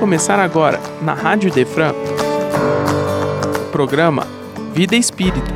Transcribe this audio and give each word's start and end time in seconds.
começar 0.00 0.38
agora, 0.38 0.80
na 1.02 1.12
Rádio 1.12 1.52
Defran, 1.52 1.92
o 1.92 3.70
programa 3.70 4.26
Vida 4.72 4.96
Espírita 4.96 5.52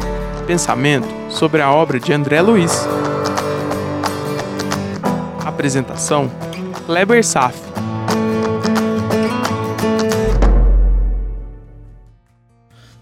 Pensamento 0.46 1.08
sobre 1.30 1.62
a 1.62 1.72
obra 1.72 1.98
de 1.98 2.12
André 2.12 2.42
Luiz. 2.42 2.86
Apresentação: 5.42 6.30
Kleber 6.84 7.24
Saf. 7.24 7.58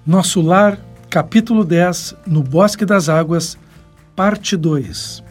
Nosso 0.07 0.41
Lar, 0.41 0.79
capítulo 1.11 1.65
10, 1.65 2.15
No 2.25 2.45
Bosque 2.45 2.85
das 2.85 3.09
Águas, 3.09 3.59
parte 4.15 4.57
2. 4.57 5.25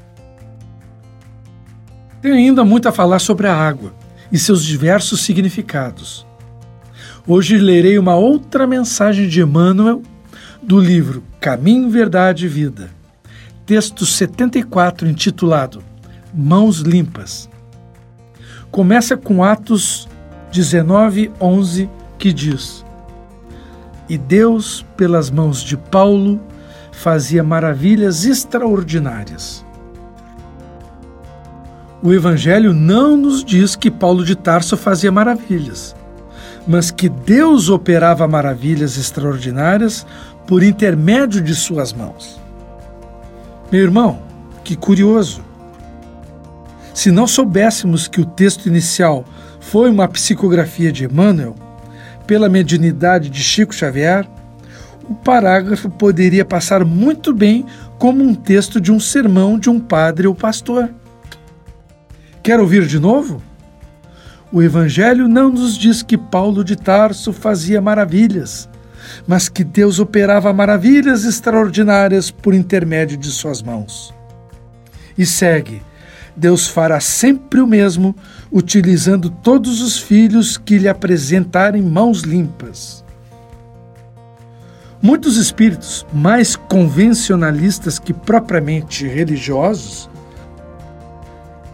Tenho 2.21 2.35
ainda 2.35 2.65
muito 2.65 2.89
a 2.89 2.91
falar 2.91 3.19
sobre 3.19 3.47
a 3.47 3.55
água 3.55 4.00
e 4.31 4.39
seus 4.39 4.63
diversos 4.63 5.21
significados. 5.21 6.25
Hoje 7.27 7.57
lerei 7.57 7.99
uma 7.99 8.15
outra 8.15 8.65
mensagem 8.65 9.27
de 9.27 9.41
Emmanuel 9.41 10.01
do 10.61 10.79
livro 10.79 11.23
Caminho, 11.39 11.89
Verdade 11.89 12.45
e 12.45 12.49
Vida, 12.49 12.89
texto 13.65 14.05
74, 14.05 15.07
intitulado 15.07 15.83
Mãos 16.33 16.79
Limpas. 16.79 17.49
Começa 18.71 19.17
com 19.17 19.43
Atos 19.43 20.07
19, 20.51 21.31
11, 21.39 21.89
que 22.17 22.31
diz: 22.31 22.85
E 24.07 24.17
Deus, 24.17 24.85
pelas 24.95 25.29
mãos 25.29 25.61
de 25.61 25.75
Paulo, 25.75 26.39
fazia 26.91 27.43
maravilhas 27.43 28.25
extraordinárias. 28.25 29.65
O 32.03 32.11
Evangelho 32.11 32.73
não 32.73 33.15
nos 33.15 33.43
diz 33.43 33.75
que 33.75 33.91
Paulo 33.91 34.25
de 34.25 34.35
Tarso 34.35 34.75
fazia 34.75 35.11
maravilhas, 35.11 35.95
mas 36.67 36.89
que 36.89 37.07
Deus 37.07 37.69
operava 37.69 38.27
maravilhas 38.27 38.97
extraordinárias 38.97 40.03
por 40.47 40.63
intermédio 40.63 41.41
de 41.41 41.53
suas 41.53 41.93
mãos. 41.93 42.41
Meu 43.71 43.81
irmão, 43.81 44.19
que 44.63 44.75
curioso! 44.75 45.43
Se 46.91 47.11
não 47.11 47.27
soubéssemos 47.27 48.07
que 48.07 48.19
o 48.19 48.25
texto 48.25 48.65
inicial 48.65 49.23
foi 49.59 49.87
uma 49.87 50.07
psicografia 50.07 50.91
de 50.91 51.05
Emmanuel, 51.05 51.55
pela 52.25 52.49
mediunidade 52.49 53.29
de 53.29 53.43
Chico 53.43 53.75
Xavier, 53.75 54.27
o 55.07 55.13
parágrafo 55.13 55.87
poderia 55.87 56.43
passar 56.43 56.83
muito 56.83 57.31
bem 57.31 57.63
como 57.99 58.23
um 58.23 58.33
texto 58.33 58.81
de 58.81 58.91
um 58.91 58.99
sermão 58.99 59.59
de 59.59 59.69
um 59.69 59.79
padre 59.79 60.25
ou 60.25 60.33
pastor. 60.33 60.89
Quer 62.43 62.59
ouvir 62.59 62.87
de 62.87 62.99
novo? 62.99 63.41
O 64.51 64.63
Evangelho 64.63 65.27
não 65.27 65.51
nos 65.51 65.77
diz 65.77 66.01
que 66.01 66.17
Paulo 66.17 66.63
de 66.63 66.75
Tarso 66.75 67.31
fazia 67.31 67.79
maravilhas, 67.79 68.67
mas 69.27 69.47
que 69.47 69.63
Deus 69.63 69.99
operava 69.99 70.51
maravilhas 70.51 71.23
extraordinárias 71.23 72.31
por 72.31 72.55
intermédio 72.55 73.15
de 73.15 73.29
suas 73.29 73.61
mãos. 73.61 74.11
E 75.15 75.23
segue: 75.23 75.83
Deus 76.35 76.67
fará 76.67 76.99
sempre 76.99 77.61
o 77.61 77.67
mesmo, 77.67 78.15
utilizando 78.51 79.29
todos 79.29 79.79
os 79.79 79.99
filhos 79.99 80.57
que 80.57 80.79
lhe 80.79 80.89
apresentarem 80.89 81.83
mãos 81.83 82.21
limpas. 82.21 83.05
Muitos 84.99 85.37
espíritos 85.37 86.05
mais 86.11 86.55
convencionalistas 86.55 87.99
que 87.99 88.13
propriamente 88.13 89.07
religiosos 89.07 90.10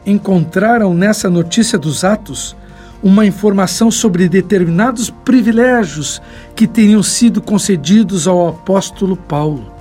encontraram 0.08 0.94
nessa 0.94 1.30
notícia 1.30 1.78
dos 1.78 2.06
Atos 2.06 2.56
uma 3.04 3.26
informação 3.26 3.92
sobre 3.92 4.28
determinados 4.30 5.10
privilégios 5.10 6.22
que 6.56 6.66
teriam 6.66 7.04
sido 7.04 7.42
concedidos 7.42 8.28
ao 8.28 8.48
apóstolo 8.48 9.18
Paulo. 9.18 9.72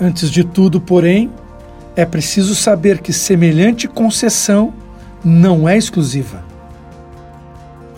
Antes 0.00 0.30
de 0.30 0.42
tudo, 0.42 0.80
porém, 0.80 1.30
é 1.94 2.04
preciso 2.04 2.54
saber 2.54 2.98
que 2.98 3.12
semelhante 3.12 3.86
concessão 3.86 4.72
não 5.24 5.68
é 5.68 5.76
exclusiva. 5.76 6.42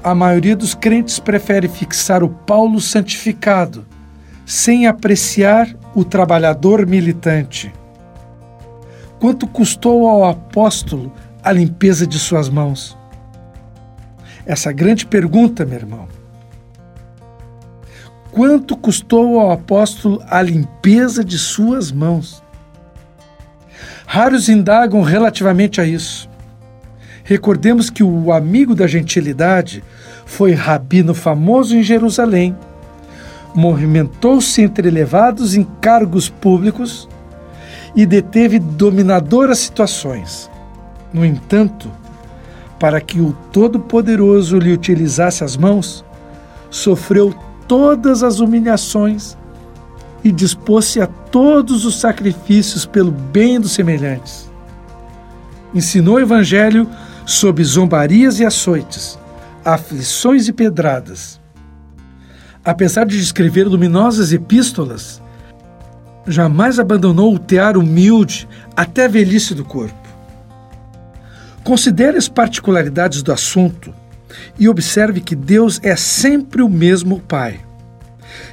A 0.02 0.14
maioria 0.14 0.56
dos 0.56 0.74
crentes 0.74 1.18
prefere 1.18 1.68
fixar 1.68 2.22
o 2.22 2.28
Paulo 2.28 2.80
santificado, 2.80 3.86
sem 4.44 4.86
apreciar 4.86 5.68
o 5.94 6.04
trabalhador 6.04 6.86
militante 6.86 7.72
Quanto 9.20 9.46
custou 9.46 10.08
ao 10.08 10.24
apóstolo 10.24 11.12
a 11.42 11.52
limpeza 11.52 12.06
de 12.06 12.18
suas 12.18 12.48
mãos? 12.48 12.96
Essa 14.46 14.72
grande 14.72 15.04
pergunta, 15.04 15.66
meu 15.66 15.76
irmão. 15.76 16.08
Quanto 18.32 18.74
custou 18.74 19.38
ao 19.38 19.50
apóstolo 19.50 20.22
a 20.26 20.40
limpeza 20.40 21.22
de 21.22 21.36
suas 21.36 21.92
mãos? 21.92 22.42
Raros 24.06 24.48
indagam 24.48 25.02
relativamente 25.02 25.82
a 25.82 25.84
isso. 25.84 26.26
Recordemos 27.22 27.90
que 27.90 28.02
o 28.02 28.32
amigo 28.32 28.74
da 28.74 28.86
gentilidade 28.86 29.84
foi 30.24 30.54
rabino 30.54 31.12
famoso 31.12 31.76
em 31.76 31.82
Jerusalém. 31.82 32.56
Movimentou-se 33.54 34.62
entre 34.62 34.88
elevados 34.88 35.54
encargos 35.54 36.30
públicos 36.30 37.06
e 37.94 38.06
deteve 38.06 38.58
dominadoras 38.58 39.58
situações. 39.58 40.50
No 41.12 41.24
entanto, 41.24 41.90
para 42.78 43.00
que 43.00 43.20
o 43.20 43.32
Todo-Poderoso 43.52 44.58
lhe 44.58 44.72
utilizasse 44.72 45.44
as 45.44 45.56
mãos, 45.56 46.04
sofreu 46.70 47.34
todas 47.68 48.22
as 48.22 48.40
humilhações 48.40 49.36
e 50.24 50.30
dispôs-se 50.30 51.00
a 51.00 51.06
todos 51.06 51.84
os 51.84 52.00
sacrifícios 52.00 52.86
pelo 52.86 53.10
bem 53.10 53.60
dos 53.60 53.72
semelhantes. 53.72 54.50
Ensinou 55.74 56.16
o 56.16 56.20
Evangelho 56.20 56.88
sob 57.26 57.62
zombarias 57.62 58.40
e 58.40 58.44
açoites, 58.44 59.18
aflições 59.64 60.48
e 60.48 60.52
pedradas. 60.52 61.40
Apesar 62.64 63.04
de 63.06 63.18
escrever 63.18 63.66
luminosas 63.66 64.32
epístolas, 64.32 65.22
jamais 66.30 66.78
abandonou 66.78 67.34
o 67.34 67.38
tear 67.38 67.76
humilde 67.76 68.48
até 68.76 69.04
a 69.04 69.08
velhice 69.08 69.54
do 69.54 69.64
corpo. 69.64 69.98
Considere 71.64 72.16
as 72.16 72.28
particularidades 72.28 73.22
do 73.22 73.32
assunto 73.32 73.92
e 74.58 74.68
observe 74.68 75.20
que 75.20 75.34
Deus 75.34 75.80
é 75.82 75.96
sempre 75.96 76.62
o 76.62 76.68
mesmo 76.68 77.20
Pai, 77.20 77.60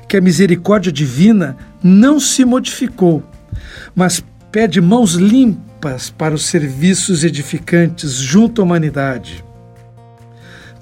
que 0.08 0.18
a 0.18 0.22
misericórdia 0.22 0.92
divina 0.92 1.56
não 1.82 2.20
se 2.20 2.44
modificou, 2.44 3.24
mas 3.96 4.24
pede 4.52 4.82
mãos 4.82 5.14
limpas 5.14 6.10
para 6.10 6.34
os 6.34 6.46
serviços 6.46 7.24
edificantes 7.24 8.14
junto 8.14 8.62
à 8.62 8.66
humanidade. 8.66 9.44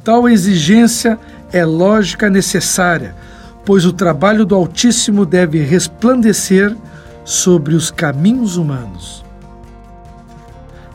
Tal 0.03 0.29
exigência 0.29 1.19
é 1.51 1.65
lógica 1.65 2.29
necessária 2.29 3.15
pois 3.65 3.85
o 3.85 3.91
trabalho 3.91 4.45
do 4.45 4.53
Altíssimo 4.53 5.25
deve 5.25 5.63
resplandecer 5.63 6.75
sobre 7.23 7.73
os 7.73 7.89
caminhos 7.89 8.55
humanos. 8.55 9.25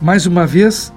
Mais 0.01 0.25
uma 0.25 0.47
vez, 0.47 0.91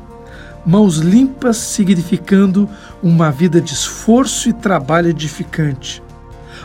mãos 0.64 0.98
limpas 0.98 1.56
significando 1.56 2.68
uma 3.02 3.30
vida 3.30 3.60
de 3.60 3.74
esforço 3.74 4.48
e 4.48 4.52
trabalho 4.52 5.10
edificante, 5.10 6.02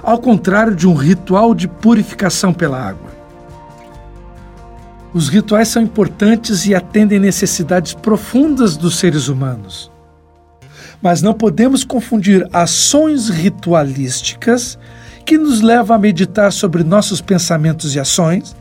ao 0.04 0.20
contrário 0.20 0.76
de 0.76 0.88
um 0.88 0.94
ritual 0.94 1.56
de 1.56 1.68
purificação 1.68 2.54
pela 2.54 2.80
água. 2.80 3.10
Os 5.12 5.28
rituais 5.28 5.68
são 5.70 5.82
importantes 5.82 6.68
e 6.68 6.76
atendem 6.76 7.20
necessidades 7.20 7.96
profundas 7.96 8.78
dos 8.78 9.00
seres 9.00 9.28
humanos. 9.28 9.92
Mas 11.02 11.22
não 11.24 11.34
podemos 11.34 11.84
confundir 11.84 12.48
ações 12.54 13.28
ritualísticas 13.28 14.78
que 15.30 15.38
nos 15.38 15.62
leva 15.62 15.94
a 15.94 16.00
meditar 16.00 16.52
sobre 16.52 16.84
nossos 16.84 17.22
pensamentos 17.22 17.94
e 17.94 18.00
ações, 18.00 18.56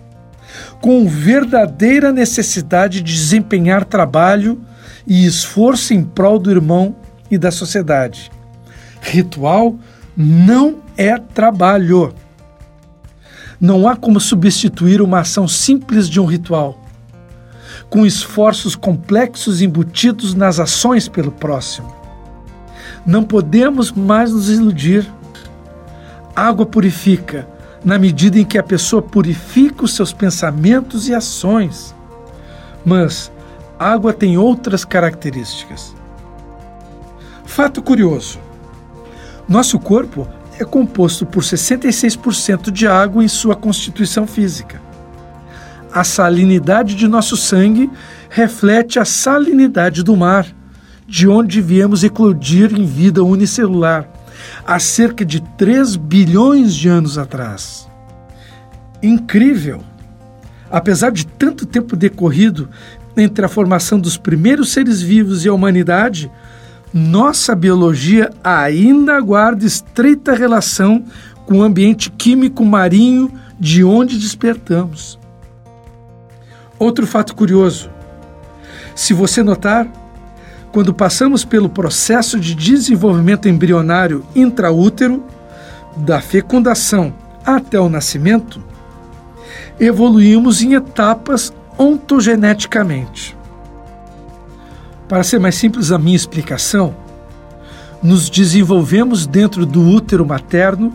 com 0.83 1.09
verdadeira 1.09 2.13
necessidade 2.13 3.01
de 3.01 3.11
desempenhar 3.11 3.87
trabalho 3.87 4.61
e 5.07 5.25
esforço 5.25 5.95
em 5.95 6.05
prol 6.05 6.39
do 6.39 6.51
irmão 6.51 6.95
e 7.31 7.39
da 7.39 7.51
sociedade. 7.51 8.31
Ritual 9.01 9.77
não 10.15 10.81
é 10.95 11.17
trabalho. 11.17 12.13
Não 13.59 13.89
há 13.89 13.97
como 13.97 14.21
substituir 14.21 15.01
uma 15.01 15.21
ação 15.21 15.49
simples 15.49 16.07
de 16.07 16.21
um 16.21 16.27
ritual, 16.27 16.79
com 17.89 18.05
esforços 18.05 18.77
complexos 18.77 19.63
embutidos 19.63 20.35
nas 20.35 20.61
ações 20.61 21.09
pelo 21.09 21.33
próximo. 21.33 21.91
Não 23.07 23.25
podemos 23.25 23.91
mais 23.91 24.31
nos 24.31 24.51
iludir 24.51 25.11
água 26.39 26.65
purifica 26.65 27.49
na 27.85 27.99
medida 27.99 28.39
em 28.39 28.45
que 28.45 28.59
a 28.59 28.63
pessoa 28.63 29.03
purifica 29.03 29.85
os 29.85 29.95
seus 29.95 30.13
pensamentos 30.13 31.09
e 31.09 31.15
ações. 31.15 31.95
Mas 32.85 33.33
água 33.79 34.13
tem 34.13 34.39
outras 34.39 34.85
características. 34.85 35.95
Fato 37.45 37.83
curioso: 37.83 38.39
Nosso 39.49 39.81
corpo 39.81 40.29
é 40.61 40.65
composto 40.65 41.27
por 41.27 41.43
66% 41.43 42.71
de 42.71 42.87
água 42.87 43.25
em 43.25 43.29
sua 43.29 43.57
constituição 43.57 44.27
física. 44.27 44.81
A 45.93 46.05
salinidade 46.05 46.95
de 46.95 47.09
nosso 47.09 47.37
sangue 47.37 47.91
reflete 48.29 48.99
a 48.99 49.05
salinidade 49.05 50.05
do 50.05 50.17
mar, 50.17 50.47
de 51.07 51.27
onde 51.27 51.61
viemos 51.61 52.05
eclodir 52.05 52.79
em 52.79 52.85
vida 52.85 53.25
unicelular, 53.25 54.09
há 54.67 54.79
cerca 54.79 55.25
de 55.25 55.41
3 55.41 55.97
bilhões 55.97 56.75
de 56.75 56.89
anos 56.89 57.19
atrás. 57.19 57.89
Incrível! 59.03 59.83
Apesar 60.71 61.11
de 61.11 61.27
tanto 61.27 61.65
tempo 61.65 61.97
decorrido 61.97 62.69
entre 63.17 63.45
a 63.45 63.49
formação 63.49 63.99
dos 63.99 64.17
primeiros 64.17 64.71
seres 64.71 65.01
vivos 65.01 65.45
e 65.45 65.49
a 65.49 65.55
humanidade, 65.55 66.31
nossa 66.93 67.55
biologia 67.55 68.31
ainda 68.43 69.21
guarda 69.21 69.65
estreita 69.65 70.35
relação 70.35 71.05
com 71.47 71.59
o 71.59 71.63
ambiente 71.63 72.11
químico 72.11 72.65
marinho 72.65 73.33
de 73.59 73.83
onde 73.83 74.19
despertamos. 74.19 75.19
Outro 76.79 77.07
fato 77.07 77.35
curioso: 77.35 77.91
se 78.95 79.13
você 79.13 79.43
notar, 79.43 79.91
quando 80.73 80.93
passamos 80.93 81.45
pelo 81.45 81.69
processo 81.69 82.39
de 82.39 82.55
desenvolvimento 82.55 83.49
embrionário 83.49 84.25
intraútero, 84.35 85.25
da 85.97 86.21
fecundação 86.21 87.13
até 87.45 87.81
o 87.81 87.89
nascimento, 87.89 88.63
evoluímos 89.81 90.63
em 90.63 90.75
etapas 90.75 91.53
ontogeneticamente. 91.77 93.37
Para 95.09 95.23
ser 95.23 95.39
mais 95.39 95.55
simples 95.55 95.91
a 95.91 95.99
minha 95.99 96.17
explicação, 96.17 96.95
nos 98.03 98.29
desenvolvemos 98.29 99.27
dentro 99.27 99.65
do 99.65 99.83
útero 99.83 100.25
materno, 100.25 100.93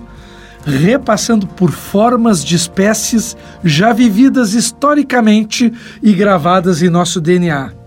repassando 0.66 1.48
por 1.48 1.72
formas 1.72 2.44
de 2.46 2.56
espécies 2.56 3.36
já 3.64 3.92
vividas 3.92 4.54
historicamente 4.54 5.74
e 6.02 6.14
gravadas 6.14 6.82
em 6.82 6.90
nosso 6.90 7.20
DNA. 7.20 7.83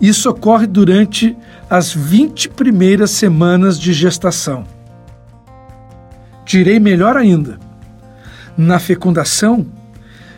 Isso 0.00 0.30
ocorre 0.30 0.66
durante 0.66 1.36
as 1.68 1.92
20 1.92 2.48
primeiras 2.50 3.10
semanas 3.10 3.78
de 3.78 3.92
gestação. 3.92 4.64
Direi 6.44 6.80
melhor 6.80 7.16
ainda: 7.16 7.58
na 8.56 8.78
fecundação, 8.78 9.66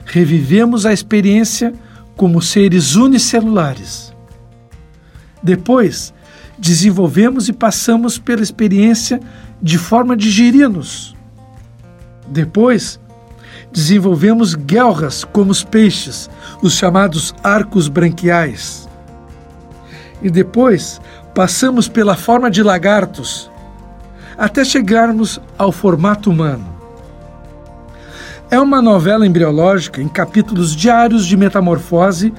revivemos 0.05 0.85
a 0.85 0.93
experiência 0.93 1.73
como 2.17 2.43
seres 2.43 2.97
unicelulares 2.97 4.13
depois, 5.43 6.15
desenvolvemos 6.57 7.49
e 7.49 7.53
passamos 7.53 8.17
pela 8.17 8.43
experiência 8.43 9.21
de 9.61 9.77
forma 9.77 10.17
de 10.17 10.31
girinos. 10.31 11.17
Depois, 12.29 13.01
desenvolvemos 13.73 14.55
guelras 14.55 15.25
como 15.25 15.51
os 15.51 15.65
peixes, 15.65 16.31
os 16.63 16.75
chamados 16.75 17.35
arcos 17.43 17.89
branquiais. 17.89 18.89
E 20.23 20.31
depois, 20.31 21.01
passamos 21.35 21.89
pela 21.89 22.15
forma 22.15 22.51
de 22.51 22.63
lagartos, 22.63 23.51
até 24.39 24.65
chegarmos 24.65 25.41
ao 25.59 25.73
formato 25.73 26.31
humano. 26.31 26.73
É 28.51 28.61
uma 28.61 28.83
novela 28.83 29.27
embriológica 29.27 30.01
em 30.03 30.09
capítulos 30.09 30.77
diários 30.77 31.27
de 31.27 31.37
metamorfose 31.37 32.33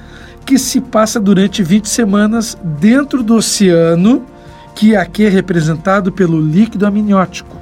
que 0.46 0.58
se 0.58 0.80
passa 0.80 1.18
durante 1.18 1.62
20 1.62 1.88
semanas 1.88 2.56
dentro 2.62 3.22
do 3.22 3.36
oceano, 3.36 4.24
que 4.74 4.94
aqui 4.94 5.24
é 5.24 5.28
representado 5.28 6.12
pelo 6.12 6.40
líquido 6.40 6.86
amniótico. 6.86 7.56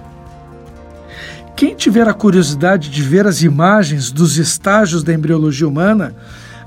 Quem 1.56 1.74
tiver 1.74 2.08
a 2.08 2.14
curiosidade 2.14 2.90
de 2.90 3.02
ver 3.02 3.26
as 3.26 3.42
imagens 3.42 4.10
dos 4.10 4.36
estágios 4.36 5.02
da 5.02 5.14
embriologia 5.14 5.68
humana, 5.68 6.14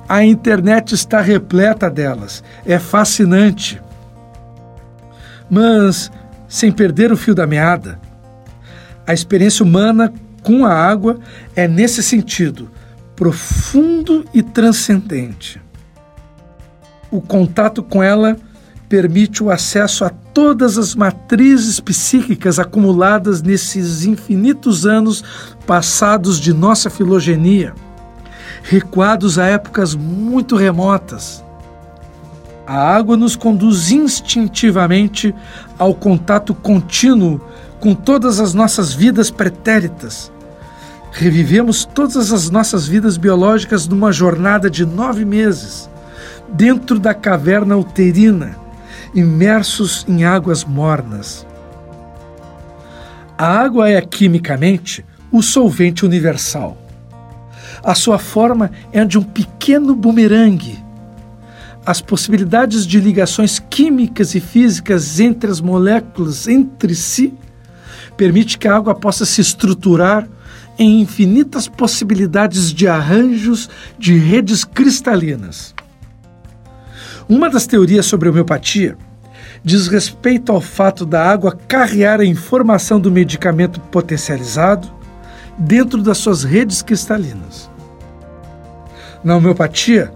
a 0.08 0.24
internet 0.24 0.94
está 0.94 1.22
repleta 1.22 1.90
delas. 1.90 2.44
É 2.66 2.80
fascinante. 2.80 3.82
Mas, 5.50 6.12
sem 6.48 6.72
perder 6.72 7.12
o 7.12 7.18
fio 7.18 7.36
da 7.36 7.46
meada, 7.46 8.00
a 9.06 9.14
experiência 9.14 9.64
humana 9.64 10.14
com 10.42 10.66
a 10.66 10.74
água 10.74 11.20
é, 11.56 11.68
nesse 11.68 12.02
sentido, 12.02 12.70
profundo 13.16 14.26
e 14.34 14.42
transcendente 14.42 15.66
o 17.16 17.22
contato 17.22 17.82
com 17.82 18.04
ela 18.04 18.38
permite 18.90 19.44
o 19.44 19.50
acesso 19.50 20.06
a 20.06 20.10
todas 20.10 20.78
as 20.78 20.94
matrizes 20.94 21.80
psíquicas 21.80 22.60
acumuladas 22.60 23.42
nesses 23.42 24.06
infinitos 24.06 24.86
anos 24.86 25.24
passados 25.66 26.40
de 26.40 26.54
nossa 26.54 26.90
filogenia, 26.90 27.74
recuados 28.68 29.38
a 29.38 29.46
épocas 29.46 29.94
muito 29.94 30.56
remotas. 30.56 31.44
A 32.66 32.76
água 32.76 33.16
nos 33.16 33.36
conduz 33.36 33.92
instintivamente 33.92 35.36
ao 35.78 35.94
contato 35.94 36.56
contínuo 36.56 37.40
com 37.80 37.94
todas 37.94 38.40
as 38.40 38.56
nossas 38.56 38.92
vidas 38.92 39.30
pretéritas. 39.30 40.32
Revivemos 41.12 41.86
todas 41.86 42.34
as 42.34 42.50
nossas 42.50 42.88
vidas 42.88 43.18
biológicas 43.18 43.88
numa 43.88 44.12
jornada 44.12 44.68
de 44.68 44.84
nove 44.84 45.24
meses 45.24 45.88
dentro 46.50 47.00
da 47.00 47.14
caverna 47.14 47.78
uterina, 47.78 48.58
imersos 49.14 50.04
em 50.10 50.26
águas 50.26 50.64
mornas. 50.64 51.46
A 53.38 53.46
água 53.46 53.90
é 53.90 54.02
quimicamente 54.02 55.06
o 55.32 55.44
solvente 55.44 56.04
universal. 56.04 56.85
A 57.86 57.94
sua 57.94 58.18
forma 58.18 58.72
é 58.92 59.02
a 59.02 59.06
de 59.06 59.16
um 59.16 59.22
pequeno 59.22 59.96
bumerangue. 59.96 60.84
As 61.86 62.02
possibilidades 62.02 62.88
de 62.88 63.00
ligações 63.00 63.60
químicas 63.60 64.34
e 64.34 64.40
físicas 64.40 65.20
entre 65.20 65.52
as 65.52 65.62
moléculas 65.62 66.48
entre 66.48 66.96
si 66.96 67.32
permite 68.18 68.58
que 68.58 68.68
a 68.68 68.76
água 68.76 68.96
possa 68.96 69.24
se 69.24 69.40
estruturar 69.40 70.28
em 70.80 71.00
infinitas 71.00 71.68
possibilidades 71.68 72.74
de 72.74 72.88
arranjos 72.88 73.70
de 74.00 74.18
redes 74.18 74.64
cristalinas. 74.64 75.76
Uma 77.30 77.52
das 77.52 77.68
teorias 77.68 78.08
sobre 78.08 78.30
a 78.30 78.32
homeopatia 78.32 78.98
diz 79.64 79.88
respeito 79.88 80.52
ao 80.52 80.60
fato 80.60 81.06
da 81.06 81.24
água 81.24 81.56
carrear 81.68 82.20
a 82.20 82.26
informação 82.26 83.00
do 83.00 83.12
medicamento 83.12 83.80
potencializado 83.80 84.92
dentro 85.56 86.02
das 86.02 86.18
suas 86.18 86.44
redes 86.44 86.82
cristalinas. 86.82 87.75
Na 89.26 89.36
homeopatia, 89.36 90.14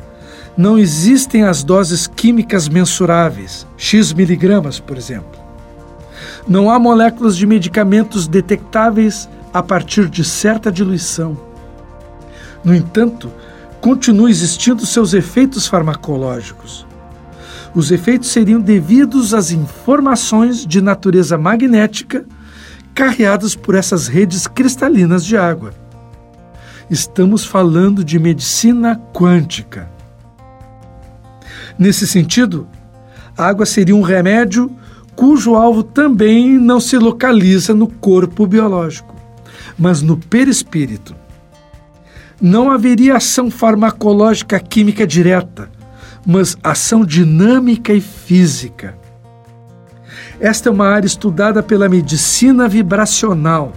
não 0.55 0.79
existem 0.79 1.43
as 1.43 1.63
doses 1.63 2.07
químicas 2.07 2.69
mensuráveis, 2.69 3.67
X 3.75 4.13
miligramas, 4.13 4.79
por 4.79 4.97
exemplo. 4.97 5.37
Não 6.47 6.71
há 6.71 6.79
moléculas 6.79 7.35
de 7.35 7.45
medicamentos 7.45 8.25
detectáveis 8.25 9.27
a 9.53 9.61
partir 9.61 10.07
de 10.07 10.23
certa 10.23 10.71
diluição. 10.71 11.37
No 12.63 12.73
entanto, 12.73 13.29
continuam 13.81 14.29
existindo 14.29 14.85
seus 14.85 15.13
efeitos 15.13 15.67
farmacológicos 15.67 16.87
os 17.73 17.91
efeitos 17.91 18.29
seriam 18.29 18.59
devidos 18.59 19.33
às 19.33 19.51
informações 19.51 20.65
de 20.65 20.81
natureza 20.81 21.37
magnética 21.37 22.25
carreadas 22.93 23.55
por 23.55 23.75
essas 23.75 24.07
redes 24.07 24.47
cristalinas 24.47 25.23
de 25.23 25.37
água. 25.37 25.71
Estamos 26.89 27.45
falando 27.45 28.03
de 28.03 28.17
medicina 28.17 28.99
quântica. 29.13 29.89
Nesse 31.77 32.07
sentido, 32.07 32.67
a 33.37 33.45
água 33.45 33.65
seria 33.65 33.95
um 33.95 34.01
remédio 34.01 34.71
cujo 35.15 35.55
alvo 35.55 35.83
também 35.83 36.57
não 36.57 36.79
se 36.79 36.97
localiza 36.97 37.73
no 37.73 37.87
corpo 37.87 38.47
biológico, 38.47 39.15
mas 39.77 40.01
no 40.01 40.17
perispírito. 40.17 41.15
Não 42.41 42.71
haveria 42.71 43.17
ação 43.17 43.51
farmacológica 43.51 44.59
química 44.59 45.05
direta 45.05 45.69
mas 46.25 46.57
ação 46.63 47.05
dinâmica 47.05 47.93
e 47.93 48.01
física. 48.01 48.95
Esta 50.39 50.69
é 50.69 50.71
uma 50.71 50.87
área 50.87 51.07
estudada 51.07 51.61
pela 51.61 51.89
medicina 51.89 52.67
vibracional, 52.67 53.73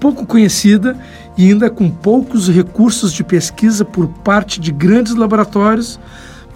pouco 0.00 0.26
conhecida 0.26 0.98
e 1.36 1.48
ainda 1.48 1.68
com 1.68 1.90
poucos 1.90 2.48
recursos 2.48 3.12
de 3.12 3.22
pesquisa 3.22 3.84
por 3.84 4.08
parte 4.08 4.58
de 4.58 4.72
grandes 4.72 5.14
laboratórios, 5.14 6.00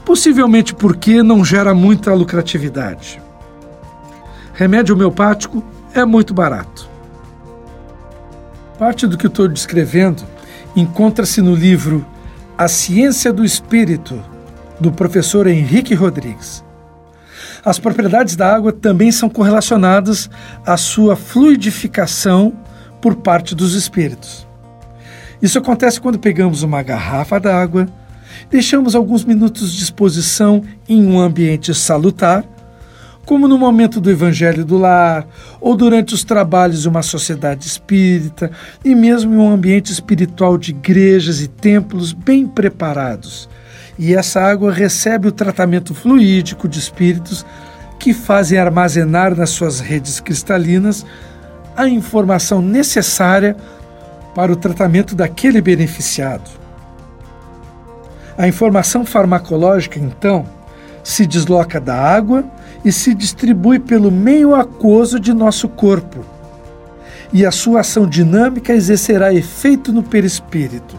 possivelmente 0.05 0.75
porque 0.75 1.23
não 1.23 1.45
gera 1.45 1.75
muita 1.75 2.15
lucratividade. 2.15 3.21
Remédio 4.55 4.95
homeopático 4.95 5.63
é 5.95 6.05
muito 6.05 6.33
barato. 6.33 6.89
Parte 8.79 9.07
do 9.07 9.19
que 9.19 9.27
estou 9.27 9.47
descrevendo 9.47 10.23
encontra-se 10.75 11.43
no 11.43 11.55
livro 11.55 12.05
A 12.57 12.67
Ciência 12.69 13.33
do 13.33 13.45
Espírito, 13.45 14.23
do 14.79 14.91
professor 14.91 15.47
Henrique 15.47 15.95
Rodrigues. 15.95 16.65
As 17.63 17.79
propriedades 17.79 18.37
da 18.37 18.55
água 18.55 18.73
também 18.73 19.13
são 19.13 19.29
correlacionadas 19.29 20.31
à 20.65 20.79
sua 20.79 21.15
fluidificação 21.15 22.55
por 23.01 23.17
parte 23.17 23.55
dos 23.55 23.75
espíritos. 23.75 24.50
Isso 25.42 25.59
acontece 25.59 26.00
quando 26.00 26.18
pegamos 26.18 26.62
uma 26.62 26.82
garrafa 26.82 27.40
d'água, 27.40 27.88
deixamos 28.50 28.94
alguns 28.94 29.25
minutos 29.25 29.73
de 29.73 29.82
exposição 29.82 30.62
em 30.88 31.06
um 31.06 31.18
ambiente 31.18 31.75
salutar, 31.75 32.44
como 33.25 33.47
no 33.47 33.56
momento 33.56 34.00
do 34.00 34.11
Evangelho 34.11 34.64
do 34.64 34.76
Lar, 34.76 35.26
ou 35.61 35.76
durante 35.76 36.12
os 36.12 36.25
trabalhos 36.25 36.82
de 36.82 36.88
uma 36.88 37.02
sociedade 37.02 37.66
espírita, 37.66 38.50
e 38.85 38.94
mesmo 38.94 39.32
em 39.32 39.37
um 39.38 39.50
ambiente 39.50 39.92
espiritual 39.92 40.59
de 40.59 40.73
igrejas 40.73 41.40
e 41.40 41.49
templos 41.49 42.12
bem 42.12 42.47
preparados. 42.47 43.49
E 43.99 44.14
essa 44.14 44.40
água 44.40 44.73
recebe 44.73 45.28
o 45.28 45.32
tratamento 45.32 45.94
fluídico 45.94 46.68
de 46.68 46.78
espíritos 46.78 47.47
que 47.99 48.12
fazem 48.12 48.59
armazenar 48.59 49.37
nas 49.37 49.50
suas 49.50 49.78
redes 49.78 50.20
cristalinas 50.20 51.04
a 51.76 51.88
informação 51.88 52.61
necessária 52.61 53.56
para 54.35 54.53
o 54.53 54.57
tratamento 54.57 55.15
daquele 55.15 55.61
beneficiado. 55.61 56.51
A 58.37 58.49
informação 58.49 59.05
farmacológica, 59.05 59.99
então, 59.99 60.47
se 61.03 61.27
desloca 61.27 61.81
da 61.81 61.95
água 61.95 62.45
e 62.85 62.93
se 62.93 63.15
distribui 63.15 63.79
pelo 63.79 64.11
meio 64.11 64.55
aquoso 64.55 65.19
de 65.19 65.33
nosso 65.33 65.69
corpo. 65.69 66.25
E 67.33 67.45
a 67.45 67.51
sua 67.51 67.81
ação 67.81 68.09
dinâmica 68.09 68.73
exercerá 68.73 69.33
efeito 69.33 69.93
no 69.93 70.03
perispírito. 70.03 70.97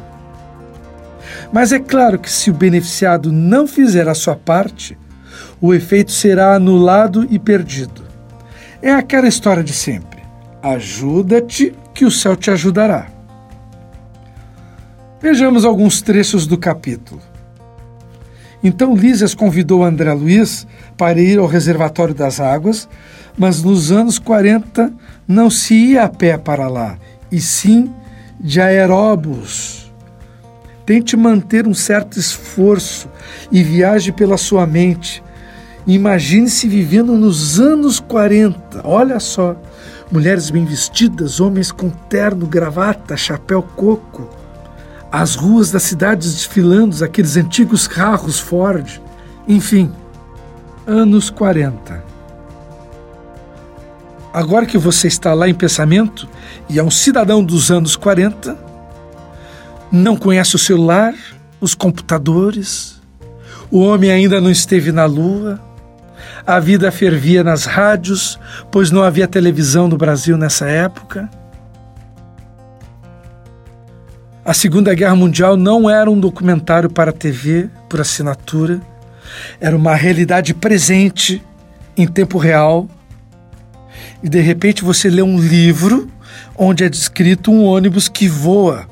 Mas 1.51 1.71
é 1.71 1.79
claro 1.79 2.17
que 2.19 2.31
se 2.31 2.49
o 2.49 2.53
beneficiado 2.53 3.31
não 3.31 3.67
fizer 3.67 4.07
a 4.07 4.13
sua 4.13 4.35
parte, 4.35 4.97
o 5.59 5.73
efeito 5.73 6.11
será 6.11 6.55
anulado 6.55 7.27
e 7.29 7.37
perdido. 7.37 8.03
É 8.81 8.91
aquela 8.91 9.27
história 9.27 9.63
de 9.63 9.73
sempre: 9.73 10.21
ajuda-te, 10.61 11.75
que 11.93 12.05
o 12.05 12.11
céu 12.11 12.35
te 12.35 12.49
ajudará. 12.49 13.10
Vejamos 15.21 15.65
alguns 15.65 16.01
trechos 16.01 16.47
do 16.47 16.57
capítulo. 16.57 17.21
Então 18.63 18.95
Lísias 18.95 19.35
convidou 19.35 19.83
André 19.83 20.11
Luiz 20.13 20.65
para 20.97 21.21
ir 21.21 21.37
ao 21.37 21.45
reservatório 21.45 22.15
das 22.15 22.39
águas, 22.39 22.89
mas 23.37 23.61
nos 23.61 23.91
anos 23.91 24.17
40 24.17 24.91
não 25.27 25.47
se 25.47 25.75
ia 25.75 26.05
a 26.05 26.09
pé 26.09 26.39
para 26.39 26.67
lá, 26.67 26.97
e 27.31 27.39
sim 27.39 27.93
de 28.39 28.59
aeróbus. 28.59 29.91
Tente 30.87 31.15
manter 31.15 31.67
um 31.67 31.73
certo 31.73 32.17
esforço 32.17 33.07
e 33.51 33.63
viaje 33.63 34.11
pela 34.11 34.37
sua 34.37 34.65
mente. 34.65 35.23
Imagine-se 35.85 36.67
vivendo 36.67 37.13
nos 37.13 37.59
anos 37.59 37.99
40. 37.99 38.81
Olha 38.83 39.19
só, 39.19 39.55
mulheres 40.11 40.49
bem 40.49 40.65
vestidas, 40.65 41.39
homens 41.39 41.71
com 41.71 41.91
terno, 41.91 42.47
gravata, 42.47 43.15
chapéu 43.15 43.61
coco 43.61 44.40
as 45.11 45.35
ruas 45.35 45.71
das 45.71 45.83
cidades 45.83 46.33
desfilando, 46.33 47.03
aqueles 47.03 47.35
antigos 47.35 47.87
carros 47.87 48.39
Ford, 48.39 49.01
enfim, 49.47 49.91
anos 50.87 51.29
40. 51.29 52.01
Agora 54.33 54.65
que 54.65 54.77
você 54.77 55.07
está 55.07 55.33
lá 55.33 55.49
em 55.49 55.53
pensamento 55.53 56.29
e 56.69 56.79
é 56.79 56.83
um 56.83 56.89
cidadão 56.89 57.43
dos 57.43 57.69
anos 57.69 57.97
40, 57.97 58.57
não 59.91 60.15
conhece 60.15 60.55
o 60.55 60.59
celular, 60.59 61.13
os 61.59 61.75
computadores, 61.75 63.01
o 63.69 63.79
homem 63.79 64.09
ainda 64.09 64.39
não 64.39 64.49
esteve 64.49 64.93
na 64.93 65.03
lua, 65.03 65.59
a 66.47 66.57
vida 66.61 66.89
fervia 66.89 67.43
nas 67.43 67.65
rádios, 67.65 68.39
pois 68.71 68.89
não 68.89 69.03
havia 69.03 69.27
televisão 69.27 69.89
no 69.89 69.97
Brasil 69.97 70.37
nessa 70.37 70.67
época 70.67 71.29
A 74.51 74.53
Segunda 74.53 74.93
Guerra 74.93 75.15
Mundial 75.15 75.55
não 75.55 75.89
era 75.89 76.11
um 76.11 76.19
documentário 76.19 76.89
para 76.89 77.13
TV 77.13 77.69
por 77.87 78.01
assinatura, 78.01 78.81
era 79.61 79.73
uma 79.73 79.95
realidade 79.95 80.53
presente 80.53 81.41
em 81.95 82.05
tempo 82.05 82.37
real. 82.37 82.85
E 84.21 84.27
de 84.27 84.41
repente 84.41 84.83
você 84.83 85.09
lê 85.09 85.21
um 85.21 85.39
livro 85.39 86.09
onde 86.57 86.83
é 86.83 86.89
descrito 86.89 87.49
um 87.49 87.63
ônibus 87.63 88.09
que 88.09 88.27
voa. 88.27 88.85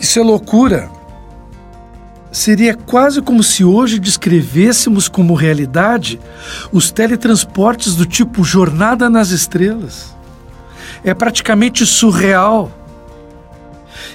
Isso 0.00 0.18
é 0.18 0.22
loucura. 0.22 0.88
Seria 2.30 2.74
quase 2.74 3.20
como 3.20 3.42
se 3.42 3.62
hoje 3.62 3.98
descrevêssemos 3.98 5.06
como 5.06 5.34
realidade 5.34 6.18
os 6.72 6.90
teletransportes 6.90 7.94
do 7.94 8.06
tipo 8.06 8.42
Jornada 8.42 9.10
nas 9.10 9.28
Estrelas. 9.28 10.16
É 11.04 11.12
praticamente 11.12 11.84
surreal. 11.84 12.78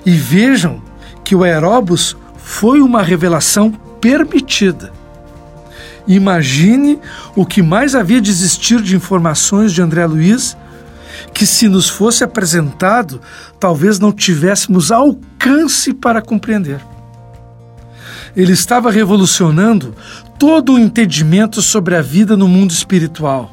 E 0.08 0.12
vejam 0.12 0.82
que 1.22 1.36
o 1.36 1.44
aeróbus 1.44 2.16
foi 2.38 2.80
uma 2.80 3.04
revelação 3.04 3.70
permitida. 4.00 4.94
Imagine 6.08 6.98
o 7.36 7.46
que 7.46 7.62
mais 7.62 7.94
havia 7.94 8.22
de 8.22 8.32
existir 8.32 8.82
de 8.82 8.96
informações 8.96 9.74
de 9.74 9.82
André 9.82 10.06
Luiz 10.06 10.56
que, 11.34 11.46
se 11.46 11.68
nos 11.68 11.90
fosse 11.90 12.24
apresentado, 12.24 13.20
talvez 13.60 14.00
não 14.00 14.14
tivéssemos 14.14 14.94
alcance 14.94 15.94
para 15.94 16.22
compreender. 16.22 16.80
Ele 18.34 18.54
estava 18.54 18.90
revolucionando 18.90 19.94
todo 20.40 20.76
o 20.76 20.80
entendimento 20.80 21.62
sobre 21.62 21.98
a 21.98 22.02
vida 22.02 22.38
no 22.38 22.48
mundo 22.48 22.72
espiritual. 22.72 23.52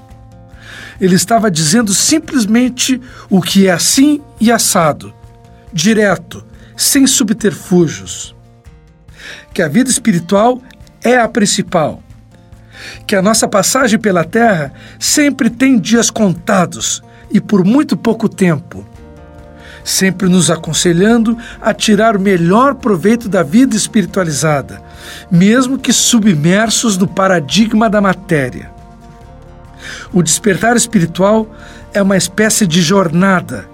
Ele 1.00 1.16
estava 1.16 1.50
dizendo 1.50 1.92
simplesmente 1.92 3.00
o 3.28 3.42
que 3.42 3.66
é 3.66 3.72
assim 3.72 4.20
e 4.40 4.52
assado 4.52 5.12
direto, 5.74 6.46
sem 6.76 7.04
subterfúgios. 7.04 8.34
Que 9.52 9.60
a 9.60 9.68
vida 9.68 9.90
espiritual 9.90 10.62
é 11.02 11.18
a 11.18 11.28
principal. 11.28 12.00
Que 13.06 13.16
a 13.16 13.22
nossa 13.22 13.48
passagem 13.48 13.98
pela 13.98 14.24
Terra 14.24 14.72
sempre 14.98 15.50
tem 15.50 15.78
dias 15.78 16.10
contados 16.10 17.02
e 17.30 17.40
por 17.40 17.64
muito 17.64 17.96
pouco 17.96 18.28
tempo. 18.28 18.86
Sempre 19.82 20.28
nos 20.28 20.50
aconselhando 20.50 21.36
a 21.60 21.74
tirar 21.74 22.16
o 22.16 22.20
melhor 22.20 22.76
proveito 22.76 23.28
da 23.28 23.42
vida 23.42 23.76
espiritualizada, 23.76 24.80
mesmo 25.30 25.78
que 25.78 25.92
submersos 25.92 26.96
no 26.96 27.06
paradigma 27.06 27.90
da 27.90 28.00
matéria. 28.00 28.72
O 30.12 30.22
despertar 30.22 30.76
espiritual 30.76 31.46
é 31.92 32.00
uma 32.00 32.16
espécie 32.16 32.66
de 32.66 32.80
jornada 32.80 33.73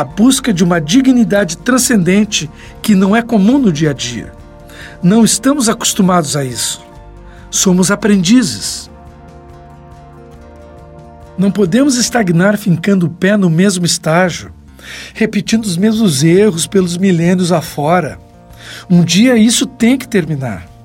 a 0.00 0.04
busca 0.04 0.52
de 0.52 0.62
uma 0.62 0.78
dignidade 0.78 1.56
transcendente 1.56 2.50
que 2.82 2.94
não 2.94 3.16
é 3.16 3.22
comum 3.22 3.58
no 3.58 3.72
dia 3.72 3.90
a 3.90 3.92
dia. 3.94 4.30
Não 5.02 5.24
estamos 5.24 5.70
acostumados 5.70 6.36
a 6.36 6.44
isso. 6.44 6.84
Somos 7.50 7.90
aprendizes. 7.90 8.90
Não 11.38 11.50
podemos 11.50 11.96
estagnar 11.96 12.58
fincando 12.58 13.06
o 13.06 13.10
pé 13.10 13.38
no 13.38 13.48
mesmo 13.48 13.86
estágio, 13.86 14.52
repetindo 15.14 15.64
os 15.64 15.78
mesmos 15.78 16.22
erros 16.22 16.66
pelos 16.66 16.98
milênios 16.98 17.50
afora. 17.50 18.18
Um 18.90 19.02
dia 19.02 19.34
isso 19.38 19.64
tem 19.64 19.96
que 19.96 20.06
terminar. 20.06 20.75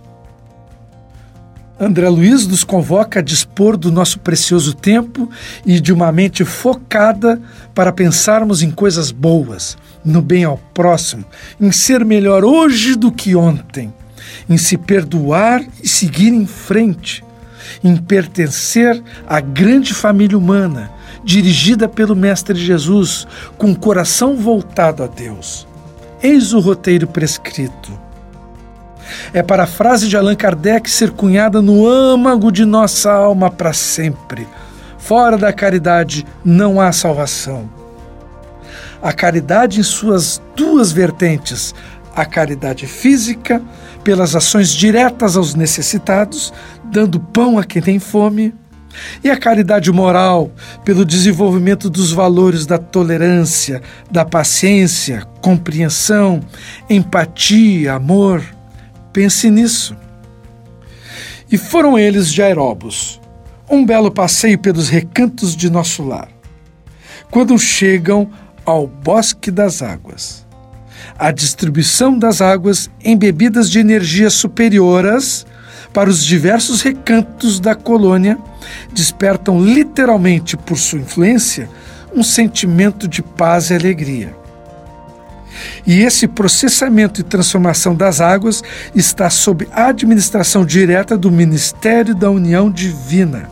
André 1.84 2.08
Luiz 2.10 2.46
nos 2.46 2.64
convoca 2.64 3.18
a 3.18 3.24
dispor 3.24 3.76
do 3.76 3.92
nosso 3.92 4.20
precioso 4.20 4.76
tempo 4.76 5.28
e 5.66 5.80
de 5.80 5.92
uma 5.92 6.12
mente 6.12 6.46
focada 6.46 7.42
para 7.74 7.92
pensarmos 7.92 8.62
em 8.62 8.70
coisas 8.70 9.10
boas, 9.10 9.76
no 10.06 10.22
bem 10.22 10.44
ao 10.44 10.60
próximo, 10.76 11.26
em 11.60 11.72
ser 11.72 12.06
melhor 12.06 12.46
hoje 12.46 12.96
do 12.96 13.12
que 13.12 13.36
ontem, 13.36 13.92
em 14.48 14.58
se 14.60 14.78
perdoar 14.78 15.66
e 15.82 15.90
seguir 15.90 16.32
em 16.32 16.46
frente, 16.46 17.24
em 17.84 17.98
pertencer 17.98 19.02
à 19.28 19.40
grande 19.40 19.92
família 19.92 20.38
humana, 20.38 20.92
dirigida 21.24 21.90
pelo 21.90 22.16
Mestre 22.16 22.64
Jesus, 22.64 23.26
com 23.58 23.72
o 23.72 23.76
coração 23.76 24.36
voltado 24.36 25.04
a 25.04 25.08
Deus. 25.08 25.68
Eis 26.22 26.54
o 26.54 26.60
roteiro 26.60 27.08
prescrito 27.08 28.11
é 29.34 29.41
para 29.41 29.63
a 29.63 29.68
frase 29.68 30.08
de 30.08 30.18
Allan 30.18 30.36
Kardec 30.36 30.89
ser 30.89 31.12
cunhada 31.12 31.62
no 31.62 31.88
âmago 31.88 32.51
de 32.51 32.65
nossa 32.65 33.12
alma 33.12 33.50
para 33.50 33.74
sempre. 33.74 34.48
Fora 34.98 35.38
da 35.38 35.51
caridade 35.51 36.25
não 36.44 36.80
há 36.80 36.91
salvação. 36.91 37.70
A 39.01 39.12
caridade 39.12 39.80
em 39.80 39.84
suas 39.84 40.41
duas 40.56 40.91
vertentes, 40.91 41.74
a 42.15 42.25
caridade 42.25 42.86
física, 42.86 43.62
pelas 44.03 44.36
ações 44.36 44.70
diretas 44.70 45.36
aos 45.36 45.56
necessitados, 45.56 46.53
dando 46.84 47.20
pão 47.20 47.58
a 47.58 47.63
quem 47.63 47.82
tem 47.82 48.00
fome, 48.00 48.53
e 49.24 49.30
a 49.30 49.38
caridade 49.38 49.91
moral, 49.91 50.51
pelo 50.84 51.06
desenvolvimento 51.06 51.89
dos 51.89 52.12
valores 52.12 52.65
da 52.65 52.77
tolerância, 52.77 53.82
da 54.10 54.25
paciência, 54.25 55.25
compreensão, 55.41 56.41
empatia, 56.89 57.94
amor. 57.94 58.44
Pense 59.13 59.50
nisso. 59.50 59.96
E 61.51 61.58
foram 61.58 62.00
eles 62.00 62.32
de 62.32 62.41
aeróbus, 62.41 63.20
um 63.70 63.86
belo 63.86 64.12
passeio 64.12 64.58
pelos 64.58 64.88
recantos 64.88 65.56
de 65.56 65.70
nosso 65.70 66.03
lar. 66.03 66.30
Quando 67.30 67.58
chegam 67.58 68.30
ao 68.65 68.88
bosque 68.88 69.51
das 69.51 69.82
águas, 69.82 70.46
a 71.18 71.32
distribuição 71.32 72.18
das 72.18 72.41
águas 72.41 72.89
em 73.03 73.18
bebidas 73.18 73.70
de 73.70 73.80
energia 73.80 74.30
superioras 74.30 75.46
para 75.94 76.10
os 76.10 76.24
diversos 76.24 76.82
recantos 76.82 77.60
da 77.60 77.75
colônia 77.75 78.38
despertam 78.94 79.62
literalmente 79.62 80.56
por 80.56 80.77
sua 80.77 81.00
influência 81.00 81.70
um 82.15 82.24
sentimento 82.24 83.08
de 83.08 83.22
paz 83.22 83.70
e 83.70 83.75
alegria. 83.75 84.41
E 85.86 86.01
esse 86.01 86.27
processamento 86.27 87.22
e 87.22 87.24
transformação 87.24 87.96
das 87.96 88.22
águas 88.22 88.63
está 88.96 89.29
sob 89.29 89.67
administração 89.72 90.65
direta 90.65 91.17
do 91.17 91.31
Ministério 91.31 92.15
da 92.15 92.29
União 92.29 92.70
Divina, 92.70 93.50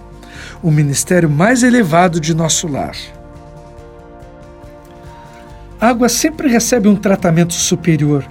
o 0.61 0.71
ministério 0.71 1.29
mais 1.29 1.63
elevado 1.63 2.19
de 2.19 2.33
nosso 2.33 2.67
lar. 2.67 2.95
A 5.79 5.87
água 5.87 6.09
sempre 6.09 6.49
recebe 6.49 6.89
um 6.89 6.95
tratamento 6.95 7.53
superior. 7.53 8.25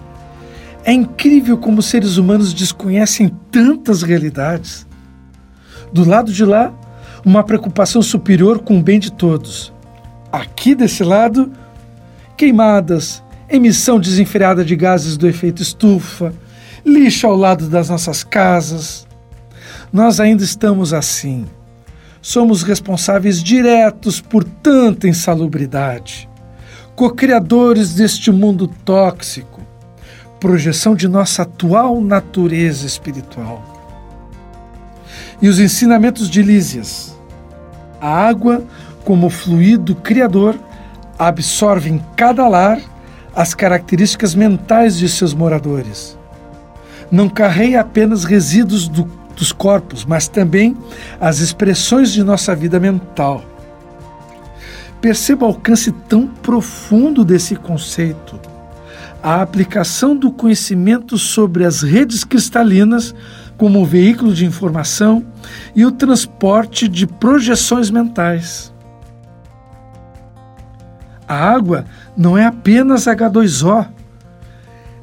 É 0.84 0.92
incrível 0.92 1.56
como 1.56 1.82
seres 1.82 2.16
humanos 2.16 2.52
desconhecem 2.52 3.34
tantas 3.50 4.02
realidades. 4.02 4.86
Do 5.92 6.06
lado 6.06 6.30
de 6.30 6.44
lá, 6.44 6.72
uma 7.24 7.42
preocupação 7.42 8.02
superior 8.02 8.58
com 8.60 8.78
o 8.78 8.82
bem 8.82 8.98
de 8.98 9.10
todos. 9.10 9.72
Aqui 10.30 10.74
desse 10.74 11.02
lado, 11.02 11.50
queimadas, 12.36 13.22
emissão 13.48 13.98
desenfreada 13.98 14.64
de 14.64 14.76
gases 14.76 15.16
do 15.16 15.26
efeito 15.26 15.62
estufa, 15.62 16.32
lixo 16.84 17.26
ao 17.26 17.36
lado 17.36 17.68
das 17.68 17.88
nossas 17.88 18.22
casas. 18.22 19.06
Nós 19.92 20.20
ainda 20.20 20.44
estamos 20.44 20.92
assim. 20.92 21.46
Somos 22.20 22.62
responsáveis 22.62 23.42
diretos 23.42 24.20
por 24.20 24.44
tanta 24.44 25.08
insalubridade, 25.08 26.28
co-criadores 26.94 27.94
deste 27.94 28.30
mundo 28.30 28.68
tóxico, 28.84 29.62
projeção 30.38 30.94
de 30.94 31.08
nossa 31.08 31.42
atual 31.42 32.00
natureza 32.00 32.86
espiritual. 32.86 33.62
E 35.40 35.48
os 35.48 35.58
ensinamentos 35.58 36.28
de 36.28 36.42
Lísias. 36.42 37.16
A 38.00 38.08
água, 38.08 38.64
como 39.04 39.30
fluido 39.30 39.94
criador, 39.94 40.58
absorve 41.18 41.90
em 41.90 42.00
cada 42.16 42.46
lar 42.46 42.80
as 43.38 43.54
características 43.54 44.34
mentais 44.34 44.98
de 44.98 45.08
seus 45.08 45.32
moradores. 45.32 46.18
Não 47.08 47.28
carreia 47.28 47.80
apenas 47.80 48.24
resíduos 48.24 48.88
do, 48.88 49.04
dos 49.36 49.52
corpos, 49.52 50.04
mas 50.04 50.26
também 50.26 50.76
as 51.20 51.38
expressões 51.38 52.10
de 52.10 52.24
nossa 52.24 52.52
vida 52.56 52.80
mental. 52.80 53.44
Perceba 55.00 55.44
o 55.44 55.50
alcance 55.50 55.92
tão 56.08 56.26
profundo 56.26 57.24
desse 57.24 57.54
conceito. 57.54 58.40
A 59.22 59.40
aplicação 59.40 60.16
do 60.16 60.32
conhecimento 60.32 61.16
sobre 61.16 61.64
as 61.64 61.82
redes 61.82 62.24
cristalinas 62.24 63.14
como 63.56 63.86
veículo 63.86 64.34
de 64.34 64.44
informação 64.44 65.24
e 65.76 65.86
o 65.86 65.92
transporte 65.92 66.88
de 66.88 67.06
projeções 67.06 67.88
mentais. 67.88 68.72
A 71.28 71.34
água 71.34 71.84
não 72.16 72.38
é 72.38 72.46
apenas 72.46 73.04
H2O, 73.04 73.86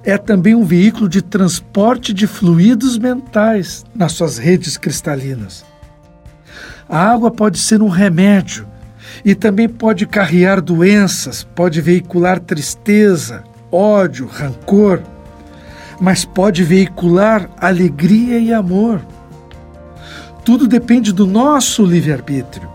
é 0.03 0.17
também 0.17 0.55
um 0.55 0.63
veículo 0.63 1.08
de 1.08 1.22
transporte 1.22 2.13
de 2.13 2.25
fluidos 2.25 2.98
mentais 2.98 3.86
nas 3.94 4.13
suas 4.13 4.38
redes 4.39 4.75
cristalinas. 4.75 5.63
A 6.89 7.12
água 7.12 7.29
pode 7.29 7.60
ser 7.60 7.82
um 7.82 7.89
remédio 7.89 8.67
e 9.23 9.36
também 9.36 9.69
pode 9.69 10.06
carrear 10.08 10.62
doenças, 10.62 11.43
pode 11.56 11.80
veicular 11.82 12.39
tristeza, 12.39 13.43
ódio, 13.71 14.28
rancor, 14.28 15.02
mas 16.00 16.26
pode 16.26 16.63
veicular 16.63 17.50
alegria 17.58 18.39
e 18.39 18.54
amor. 18.54 19.02
Tudo 20.43 20.67
depende 20.67 21.12
do 21.12 21.26
nosso 21.26 21.84
livre-arbítrio. 21.84 22.75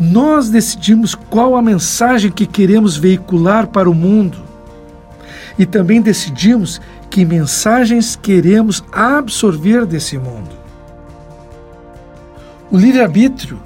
Nós 0.00 0.48
decidimos 0.48 1.14
qual 1.14 1.54
a 1.54 1.60
mensagem 1.60 2.32
que 2.32 2.46
queremos 2.46 2.96
veicular 2.96 3.66
para 3.66 3.90
o 3.90 3.94
mundo. 3.94 4.38
E 5.58 5.66
também 5.66 6.00
decidimos 6.00 6.80
que 7.10 7.22
mensagens 7.22 8.16
queremos 8.16 8.82
absorver 8.90 9.84
desse 9.84 10.16
mundo. 10.16 10.58
O 12.70 12.78
livre-arbítrio 12.78 13.60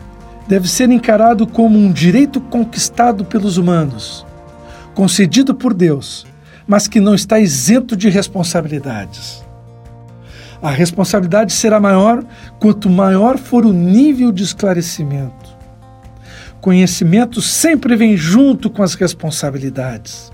deve 0.48 0.68
ser 0.68 0.90
encarado 0.90 1.46
como 1.46 1.78
um 1.78 1.92
direito 1.92 2.40
conquistado 2.40 3.24
pelos 3.24 3.56
humanos, 3.56 4.26
concedido 4.92 5.54
por 5.54 5.72
Deus, 5.72 6.26
mas 6.66 6.88
que 6.88 6.98
não 6.98 7.14
está 7.14 7.38
isento 7.38 7.96
de 7.96 8.08
responsabilidades. 8.08 9.44
A 10.60 10.70
responsabilidade 10.70 11.52
será 11.52 11.78
maior 11.78 12.24
quanto 12.58 12.90
maior 12.90 13.38
for 13.38 13.64
o 13.64 13.72
nível 13.72 14.32
de 14.32 14.42
esclarecimento. 14.42 15.43
Conhecimento 16.64 17.42
sempre 17.42 17.94
vem 17.94 18.16
junto 18.16 18.70
com 18.70 18.83
as 18.83 18.94
responsabilidades. 18.94 20.33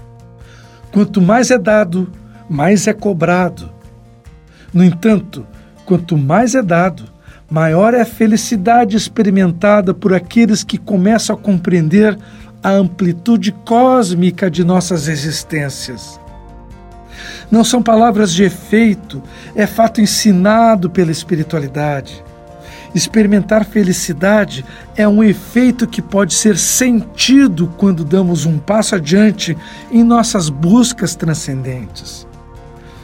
Quanto 0.93 1.21
mais 1.21 1.51
é 1.51 1.59
dado, 1.59 2.09
mais 2.49 2.87
é 2.87 2.93
cobrado. 2.93 3.69
No 4.73 4.85
entanto, 4.85 5.45
quanto 5.85 6.17
mais 6.17 6.55
é 6.55 6.63
dado, 6.63 7.03
maior 7.51 7.95
é 7.95 8.03
a 8.03 8.07
felicidade 8.07 8.97
experimentada 8.97 9.93
por 9.93 10.15
aqueles 10.15 10.63
que 10.63 10.79
começam 10.79 11.35
a 11.35 11.39
compreender 11.39 12.17
a 12.63 12.71
amplitude 12.71 13.51
cósmica 13.51 14.49
de 14.49 14.63
nossas 14.63 15.09
existências. 15.09 16.21
Não 17.51 17.65
são 17.65 17.83
palavras 17.83 18.33
de 18.33 18.45
efeito, 18.45 19.21
é 19.57 19.67
fato 19.67 20.01
ensinado 20.01 20.89
pela 20.89 21.11
espiritualidade. 21.11 22.23
Experimentar 22.95 23.65
felicidade 23.65 24.65
é 24.97 25.07
um 25.07 25.23
efeito 25.23 25.87
que 25.87 26.03
pode 26.03 26.35
ser 26.35 26.57
sentido 26.57 27.73
quando 27.77 28.05
damos 28.05 28.47
um 28.47 28.59
passo 28.59 28.97
adiante 28.97 29.57
em 29.93 30.03
nossas 30.03 30.49
buscas 30.49 31.15
transcendentes. 31.15 32.27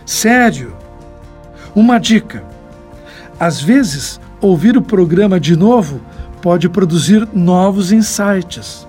Sério, 0.05 0.75
uma 1.75 1.99
dica: 1.99 2.43
às 3.39 3.61
vezes, 3.61 4.21
ouvir 4.41 4.77
o 4.77 4.83
programa 4.83 5.39
de 5.39 5.57
novo 5.57 6.01
pode 6.43 6.69
produzir 6.69 7.29
novos 7.33 7.93
insights. 7.93 8.87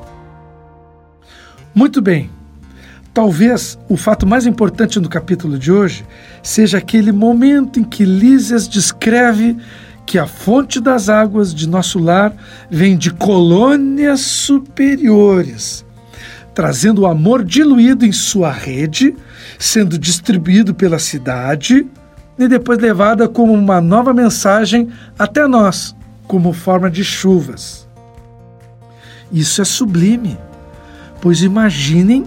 Muito 1.75 2.01
bem. 2.01 2.31
Talvez 3.13 3.77
o 3.89 3.97
fato 3.97 4.27
mais 4.27 4.45
importante 4.45 4.99
no 4.99 5.10
capítulo 5.10 5.57
de 5.57 5.71
hoje 5.71 6.05
seja 6.43 6.77
aquele 6.77 7.12
momento 7.12 7.79
em 7.79 7.83
que 7.83 8.05
Lísias 8.05 8.67
descreve 8.67 9.57
que 10.07 10.17
a 10.17 10.25
fonte 10.25 10.79
das 10.79 11.09
águas 11.09 11.53
de 11.53 11.67
nosso 11.67 11.99
lar 11.99 12.33
vem 12.71 12.97
de 12.97 13.11
colônias 13.11 14.21
superiores, 14.21 15.85
trazendo 16.55 17.01
o 17.01 17.05
amor 17.05 17.43
diluído 17.43 18.05
em 18.05 18.13
sua 18.13 18.49
rede, 18.49 19.13
sendo 19.59 19.99
distribuído 19.99 20.73
pela 20.73 20.97
cidade 20.97 21.85
e 22.39 22.47
depois 22.47 22.79
levada 22.79 23.27
como 23.27 23.51
uma 23.51 23.81
nova 23.81 24.13
mensagem 24.13 24.87
até 25.19 25.45
nós, 25.45 25.93
como 26.25 26.53
forma 26.53 26.89
de 26.89 27.03
chuvas. 27.03 27.85
Isso 29.29 29.61
é 29.61 29.65
sublime, 29.65 30.37
pois 31.19 31.41
imaginem 31.41 32.25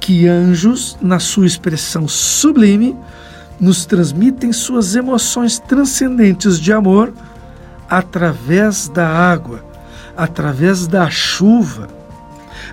que 0.00 0.26
anjos, 0.26 0.96
na 1.02 1.18
sua 1.18 1.46
expressão 1.46 2.08
sublime, 2.08 2.96
nos 3.60 3.84
transmitem 3.84 4.52
suas 4.52 4.94
emoções 4.94 5.58
transcendentes 5.58 6.60
de 6.60 6.72
amor 6.72 7.12
através 7.88 8.88
da 8.88 9.08
água, 9.08 9.64
através 10.16 10.86
da 10.86 11.08
chuva, 11.10 11.88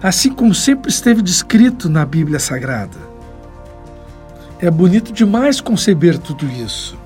assim 0.01 0.31
como 0.31 0.53
sempre 0.53 0.89
esteve 0.89 1.21
descrito 1.21 1.89
na 1.89 2.05
Bíblia 2.05 2.39
Sagrada. 2.39 2.97
É 4.59 4.69
bonito 4.69 5.11
demais 5.11 5.59
conceber 5.59 6.17
tudo 6.17 6.45
isso. 6.45 6.97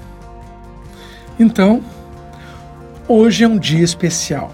Então, 1.39 1.81
hoje 3.07 3.43
é 3.43 3.47
um 3.47 3.57
dia 3.57 3.83
especial, 3.83 4.53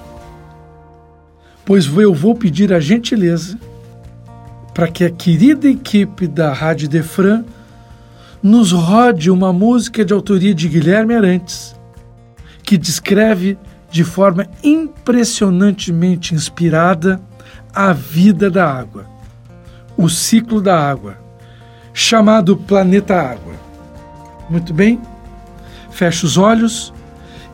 pois 1.65 1.85
eu 1.85 2.13
vou 2.13 2.35
pedir 2.35 2.71
a 2.71 2.79
gentileza 2.79 3.57
para 4.73 4.87
que 4.87 5.03
a 5.03 5.09
querida 5.09 5.67
equipe 5.67 6.27
da 6.27 6.53
Rádio 6.53 6.87
Defran 6.87 7.43
nos 8.45 8.71
rode 8.71 9.31
uma 9.31 9.51
música 9.51 10.05
de 10.05 10.13
autoria 10.13 10.53
de 10.53 10.69
Guilherme 10.69 11.15
Arantes, 11.15 11.75
que 12.61 12.77
descreve 12.77 13.57
de 13.89 14.03
forma 14.03 14.45
impressionantemente 14.63 16.35
inspirada 16.35 17.19
a 17.73 17.91
vida 17.91 18.47
da 18.51 18.71
água, 18.71 19.07
o 19.97 20.07
ciclo 20.07 20.61
da 20.61 20.79
água, 20.79 21.17
chamado 21.91 22.55
Planeta 22.55 23.15
Água. 23.15 23.55
Muito 24.47 24.75
bem? 24.75 25.01
Feche 25.89 26.23
os 26.23 26.37
olhos 26.37 26.93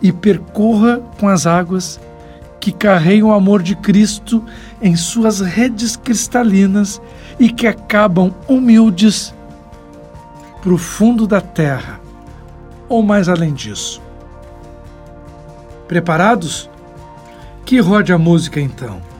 e 0.01 0.11
percorra 0.11 0.97
com 1.17 1.29
as 1.29 1.47
águas 1.47 2.01
que 2.59 2.73
carregam 2.73 3.29
o 3.29 3.33
amor 3.33 3.63
de 3.63 3.77
Cristo 3.77 4.43
em 4.81 4.97
suas 4.97 5.39
redes 5.39 5.95
cristalinas 5.95 7.01
e 7.39 7.49
que 7.49 7.65
acabam 7.65 8.35
humildes 8.45 9.33
para 10.61 10.73
o 10.73 10.77
fundo 10.77 11.25
da 11.25 11.41
terra, 11.41 11.99
ou 12.87 13.01
mais 13.01 13.27
além 13.27 13.53
disso. 13.53 14.01
Preparados? 15.87 16.69
Que 17.65 17.79
rode 17.79 18.13
a 18.13 18.17
música 18.17 18.59
então. 18.59 19.10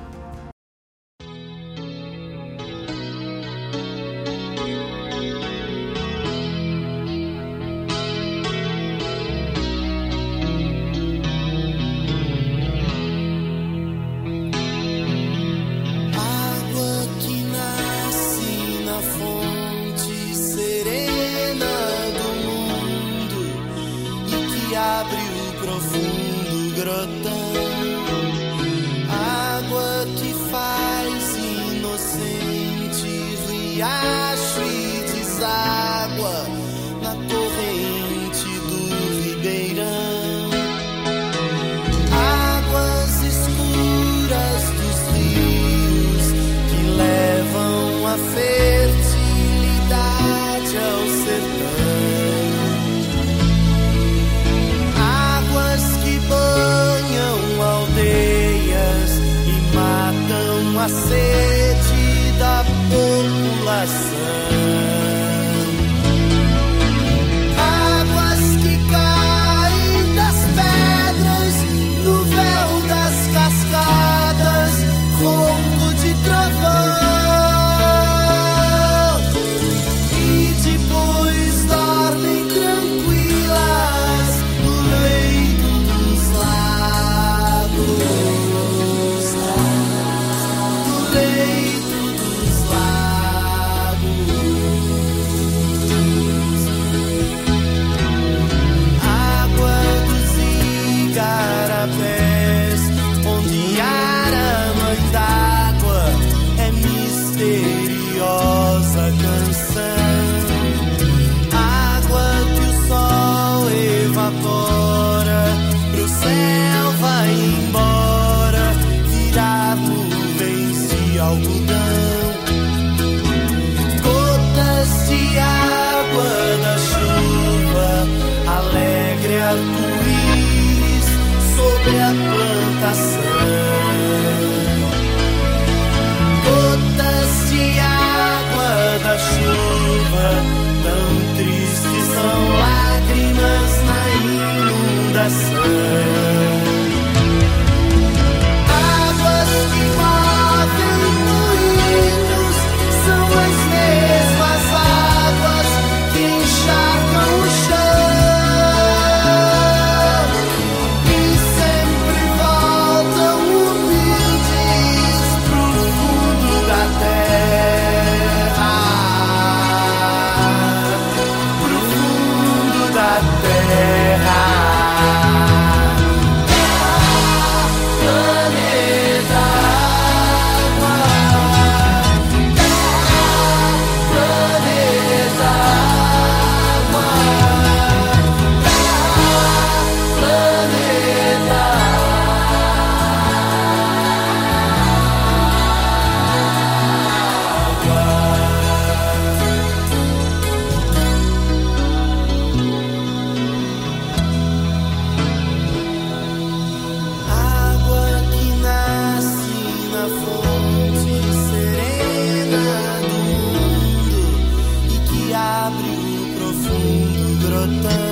good. 217.67 218.11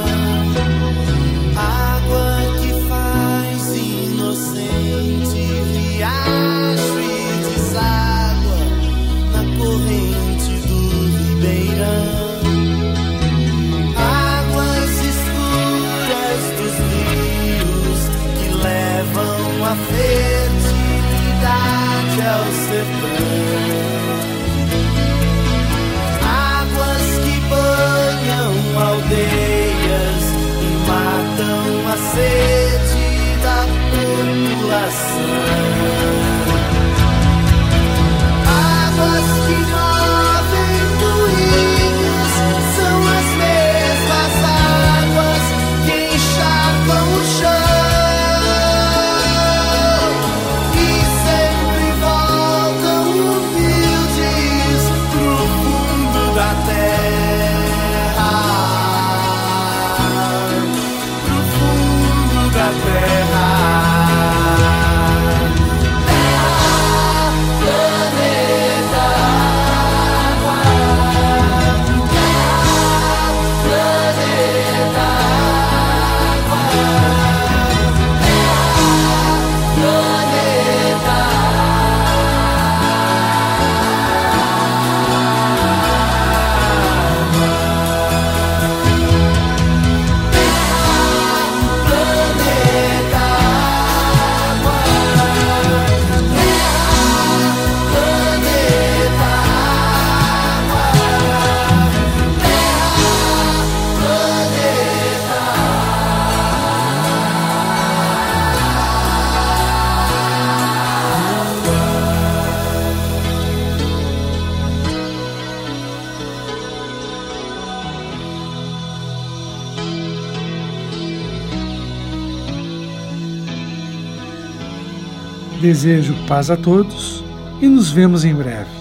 Desejo 125.69 126.15
paz 126.27 126.49
a 126.49 126.57
todos 126.57 127.23
e 127.61 127.67
nos 127.67 127.91
vemos 127.91 128.25
em 128.25 128.33
breve. 128.33 128.71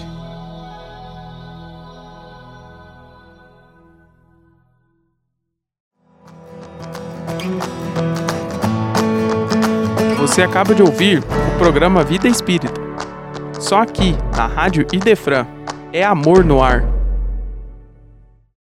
Você 10.17 10.41
acaba 10.41 10.73
de 10.73 10.81
ouvir 10.81 11.19
o 11.19 11.57
programa 11.59 12.03
Vida 12.03 12.27
Espírita. 12.27 12.81
Só 13.59 13.83
aqui, 13.83 14.15
na 14.35 14.47
Rádio 14.47 14.87
Idefran, 14.91 15.45
é 15.93 16.03
amor 16.03 16.43
no 16.43 16.59
ar. 16.59 16.98